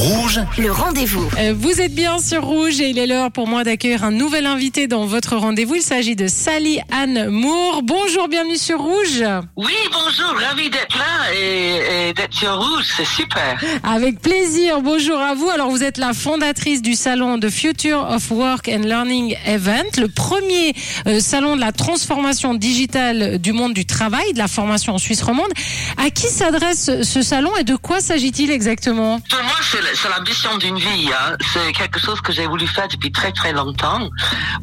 [0.00, 1.26] Rouge, Le rendez-vous.
[1.38, 4.44] Euh, Vous êtes bien sur Rouge et il est l'heure pour moi d'accueillir un nouvel
[4.44, 5.76] invité dans votre rendez-vous.
[5.76, 7.80] Il s'agit de Sally Anne Moore.
[7.82, 9.24] Bonjour, bienvenue sur Rouge.
[9.56, 13.58] Oui, bonjour, ravi d'être là et, et d'être sur Rouge, c'est super.
[13.84, 15.48] Avec plaisir, bonjour à vous.
[15.48, 20.08] Alors vous êtes la fondatrice du salon de Future of Work and Learning Event, le
[20.08, 20.74] premier
[21.06, 25.22] euh, salon de la transformation digitale du monde du travail, de la formation en Suisse
[25.22, 25.50] romande.
[25.96, 29.20] À qui s'adresse ce salon et de quoi s'agit-il exactement?
[29.30, 31.10] Pour moi, c'est la- c'est l'ambition d'une vie.
[31.12, 31.36] Hein.
[31.52, 34.08] C'est quelque chose que j'ai voulu faire depuis très très longtemps.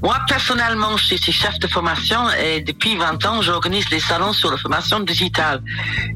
[0.01, 4.51] Moi, personnellement, je suis chef de formation et depuis 20 ans, j'organise des salons sur
[4.51, 5.61] la formation digitale.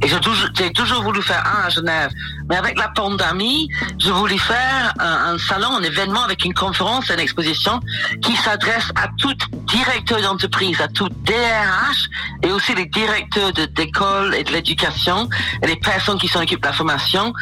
[0.01, 0.19] Et j'ai
[0.71, 2.11] toujours, voulu faire un à Genève.
[2.49, 7.19] Mais avec la pandémie, je voulais faire un, salon, un événement avec une conférence une
[7.19, 7.79] exposition
[8.21, 9.35] qui s'adresse à tout
[9.67, 12.09] directeur d'entreprise, à tout DRH
[12.43, 15.29] et aussi les directeurs d'école et de l'éducation
[15.61, 17.33] et les personnes qui sont équipées de la formation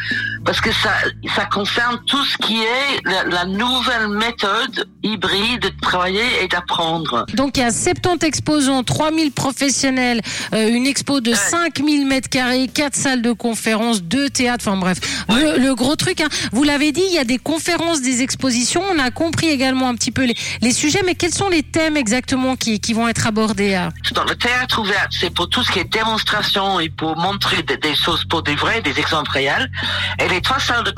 [0.46, 0.92] parce que ça,
[1.36, 7.26] ça concerne tout ce qui est la, la nouvelle méthode hybride de travailler et d'apprendre.
[7.34, 10.22] Donc il y a 70 exposants, 3000 professionnels,
[10.54, 14.98] euh, une expo de 5000 mètres carrés, quatre salles de conférences, deux théâtres, enfin bref,
[15.30, 16.20] le, le gros truc.
[16.20, 16.28] Hein.
[16.52, 18.84] Vous l'avez dit, il y a des conférences, des expositions.
[18.94, 21.96] On a compris également un petit peu les, les sujets, mais quels sont les thèmes
[21.96, 25.72] exactement qui, qui vont être abordés euh Dans le théâtre ouvert, c'est pour tout ce
[25.72, 29.72] qui est démonstration et pour montrer des, des choses pour des vrais, des exemples réels.
[30.20, 30.92] Et les trois salles de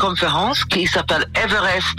[0.66, 1.98] qui s'appellent Everest,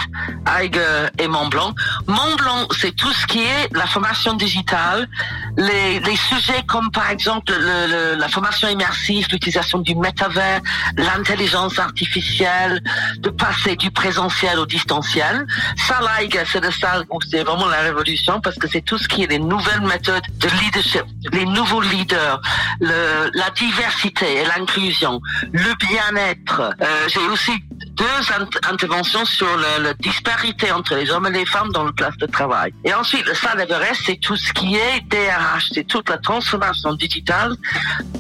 [0.61, 1.75] Eiger et Mont Blanc.
[2.07, 5.09] Mont Blanc, c'est tout ce qui est la formation digitale,
[5.57, 10.61] les, les sujets comme par exemple le- le- la formation immersive, l'utilisation du métavers,
[10.97, 12.83] l'intelligence artificielle,
[13.19, 15.47] de passer du présentiel au distanciel.
[15.77, 19.23] Salle Eiger, c'est salle où c'est vraiment la révolution parce que c'est tout ce qui
[19.23, 22.41] est les nouvelles méthodes de leadership, les nouveaux leaders,
[22.81, 25.21] le, la diversité et l'inclusion,
[25.53, 26.75] le bien-être.
[26.83, 27.53] Euh, J'ai aussi
[27.99, 28.05] deux
[28.39, 32.17] int- interventions sur le- la disparité entre les hommes et les femmes dans le place
[32.19, 32.73] de travail.
[32.85, 36.93] Et ensuite, le salle Everest, c'est tout ce qui est DRH, c'est toute la transformation
[36.95, 37.55] digitale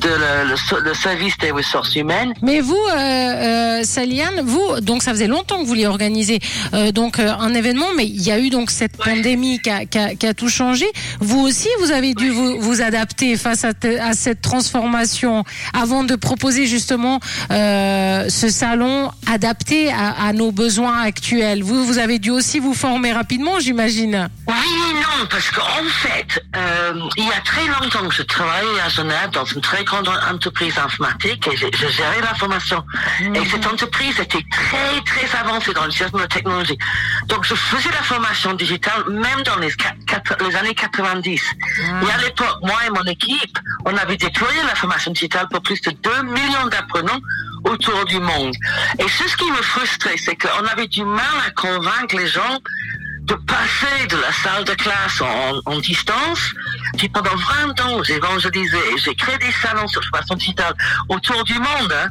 [0.01, 0.57] de le, le
[0.89, 5.57] le service des ressources humaines Mais vous, euh, euh, Saliane, vous, donc ça faisait longtemps
[5.57, 6.39] que vous vouliez organiser
[6.75, 9.85] euh, donc euh, un événement, mais il y a eu donc cette pandémie qui a,
[9.87, 10.87] qui a- qui a tout changé.
[11.21, 15.45] Vous aussi, vous avez dû vous, vous adapter face à, à cette transformation
[15.85, 21.63] avant de proposer justement euh, ce salon adapté à, à nos besoins actuels.
[21.63, 24.29] Vous, vous avez dû aussi vous former rapidement, j'imagine.
[24.47, 24.55] Oui,
[24.95, 29.31] non, parce qu'en fait, euh, il y a très longtemps que je travaillais à Genève
[29.33, 32.83] dans une très grande entreprise informatique et je, je gérais la formation.
[33.35, 36.79] Et cette entreprise était très, très avancée dans l'utilisation de la technologie.
[37.27, 41.43] Donc, je faisais la formation digitale même dans les, années 90.
[41.81, 45.81] Et à l'époque, moi et mon équipe, on avait déployé la formation digitale pour plus
[45.83, 47.21] de 2 millions d'apprenants
[47.69, 48.55] autour du monde.
[48.99, 52.59] Et c'est ce qui me frustrait, c'est qu'on avait du mal à convaincre les gens
[53.29, 55.21] de passer de la salle de classe
[55.67, 56.55] en, distance.
[56.97, 57.37] Puis pendant
[57.67, 60.75] 20 ans, j'ai évangélisé, j'ai créé des salons sur formation digitale
[61.09, 61.93] autour du monde.
[61.93, 62.09] hein.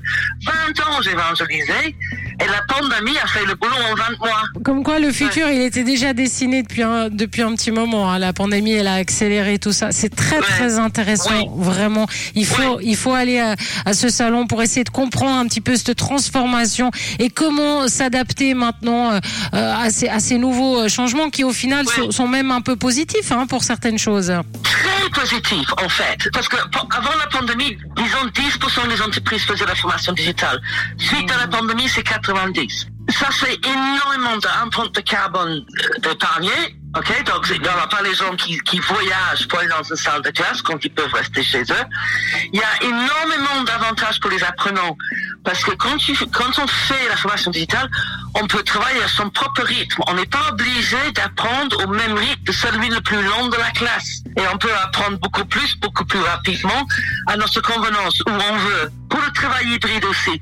[0.76, 1.96] 20 ans, j'ai évangélisé.
[2.40, 4.44] Et la pandémie a fait le boulot en 20 mois.
[4.64, 8.12] Comme quoi, le futur, il était déjà dessiné depuis un, depuis un petit moment.
[8.12, 8.20] hein.
[8.20, 9.92] La pandémie, elle a accéléré tout ça.
[9.92, 10.42] C'est très, Ouais.
[10.44, 12.06] très intéressant, vraiment.
[12.36, 13.56] Il faut, il faut aller à,
[13.86, 18.54] à ce salon pour essayer de comprendre un petit peu cette transformation et comment s'adapter
[18.54, 19.20] maintenant euh,
[19.56, 22.62] euh, à, ces, à ces nouveaux euh, changements qui, au final, sont, sont même un
[22.62, 24.32] peu positifs hein, pour certaines choses.
[25.14, 26.30] Positif, en fait.
[26.32, 30.62] Parce que avant la pandémie, disons 10% des entreprises faisaient la formation digitale.
[30.98, 32.88] Suite à la pandémie, c'est 90.
[33.10, 35.66] Ça, c'est énormément d'empreinte de carbone
[36.06, 36.52] euh, épargné.
[36.96, 37.24] OK?
[37.24, 40.22] Donc, il n'y aura pas les gens qui, qui voyagent pour aller dans une salle
[40.22, 41.86] de classe quand ils peuvent rester chez eux.
[42.54, 44.98] Il y a énormément d'avantages pour les apprenants.
[45.48, 47.90] Parce que quand, tu, quand on fait la formation digitale,
[48.34, 50.04] on peut travailler à son propre rythme.
[50.08, 53.72] On n'est pas obligé d'apprendre au même rythme que celui le plus long de la
[53.72, 54.24] classe.
[54.36, 56.86] Et on peut apprendre beaucoup plus, beaucoup plus rapidement
[57.28, 58.92] à notre convenance, où on veut.
[59.10, 60.42] Pour le travail hybride aussi.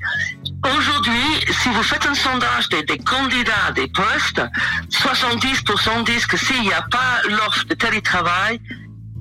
[0.76, 1.22] Aujourd'hui,
[1.62, 4.42] si vous faites un sondage des, des candidats des postes,
[4.90, 8.60] 70% disent que s'il n'y a pas l'offre de télétravail,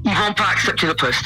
[0.05, 1.23] ils vont pas accepter le poste.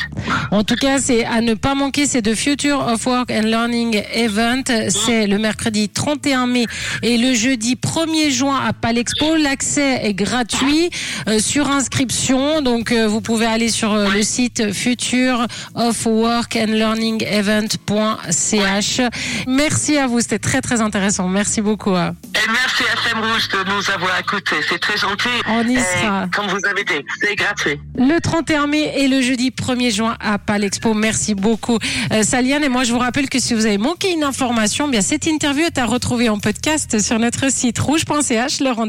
[0.52, 4.02] En tout cas, c'est à ne pas manquer, c'est The Future of Work and Learning
[4.14, 4.64] Event.
[4.90, 6.66] C'est le mercredi 31 mai
[7.04, 9.36] et le jeudi 1er juin à Palexpo.
[9.36, 10.90] L'accès est gratuit
[11.28, 12.62] euh, sur inscription.
[12.62, 15.46] Donc, euh, vous pouvez aller sur euh, le site future
[15.76, 19.02] of work and learning event.ch.
[19.48, 20.20] Merci à vous.
[20.22, 21.28] C'était très, très intéressant.
[21.28, 21.96] Merci beaucoup.
[21.96, 22.16] hein.
[22.42, 24.56] Et merci à FM Rouge de nous avoir écoutés.
[24.70, 25.28] C'est très gentil.
[25.46, 26.26] On y sera.
[26.34, 27.78] Comme vous avez dit, c'est gratuit.
[27.98, 30.94] Le 31 mai et le jeudi 1er juin à Palexpo.
[30.94, 31.78] Merci beaucoup,
[32.14, 32.64] euh, Saliane.
[32.64, 35.66] Et moi, je vous rappelle que si vous avez manqué une information, bien cette interview
[35.66, 38.62] est à retrouver en podcast sur notre site rouge.ch.
[38.62, 38.88] Le rendez